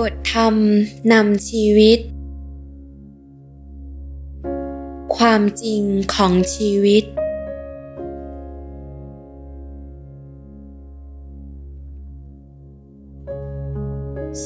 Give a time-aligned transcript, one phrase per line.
[0.00, 0.54] บทธรรม
[1.12, 1.98] นำชีวิต
[5.16, 5.82] ความจริง
[6.14, 7.04] ของชีวิต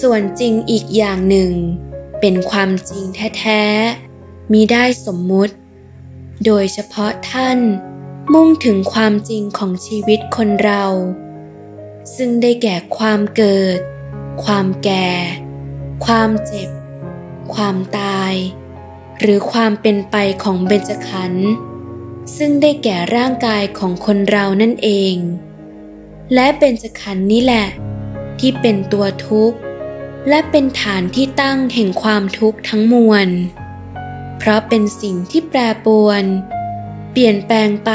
[0.01, 1.53] ส่วนจริงอีกอย่างหนึ่ง
[2.21, 3.05] เป็นความจริง
[3.39, 5.55] แท้ๆมิได้สมมุติ
[6.45, 7.59] โดยเฉพาะท่าน
[8.33, 10.85] มุ่งถึงความจริงของชีวิตคนเรา
[12.17, 13.81] ซึ่งได้แก่ความเกิด
[14.45, 15.09] ความแก่
[16.07, 16.69] ความเจ็บ
[17.55, 18.33] ความตาย
[19.21, 21.49] หรือความเป็นไปของเบญจขันธ์
[22.37, 25.15] ซึ่งได้แก่ร่างกายของคนเรานั่นเอง
[26.35, 27.67] และเบญจขันธ์นี้แหละ
[28.39, 29.59] ที่เป็นตัวทุกข์
[30.29, 33.29] และเป็นฐานที่ตั้งแห่งความทุกข์ทั้งมวล
[34.39, 36.25] เพราะเป็นสิ่งที่แปรปรวน
[37.11, 37.93] เปลี่ยนแปลงไป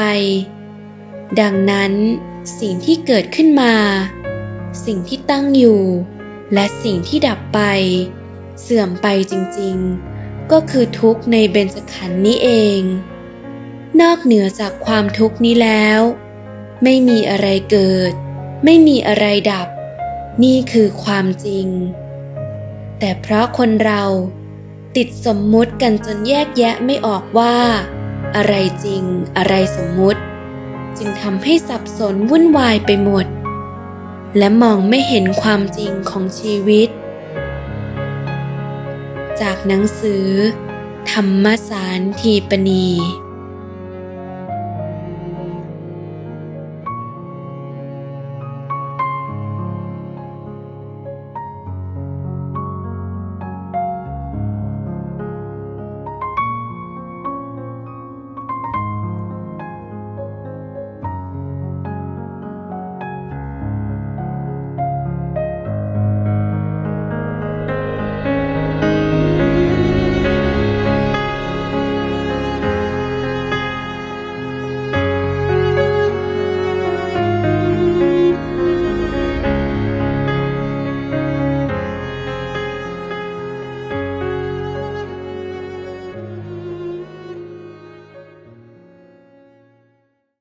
[1.40, 1.94] ดังนั้น
[2.60, 3.76] สิ่งที่เกิดขึ้นมา
[4.86, 5.82] สิ่งที่ตั้งอยู่
[6.54, 7.60] และสิ่งที่ดับไป
[8.62, 12.50] เสื่อมไปจริงๆ ก็คือทุกข์ในเบญจขันธ์นี้เอ
[12.80, 12.82] ง
[14.02, 16.00] นอกเหนือจากความทุกข์นี้แล้ว
[16.84, 18.12] ไม่มีอะไรเกิด
[18.66, 19.68] ไม่มีอะไรดับ
[20.44, 21.68] นี่คือความจริง
[23.00, 24.04] แต่เพราะคนเรา
[24.96, 27.58] ติดสมมุติกันจนแยกแยะไม่ออกว่า
[28.36, 29.04] อะไรจริง
[29.38, 30.22] อะไรสมมุติ
[30.98, 33.26] จึงทำให้สับสนวุ่นวายไปหมด
[34.38, 36.90] และมองไม่เห็นความจริงของชีวิต
[39.42, 40.28] จากหนังสือ
[41.12, 42.88] ธรรมสารทีปณี